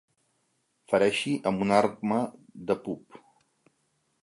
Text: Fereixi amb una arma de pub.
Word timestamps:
Fereixi 0.93 1.33
amb 1.51 1.61
una 1.67 1.77
arma 1.81 2.19
de 2.71 2.79
pub. 2.89 3.21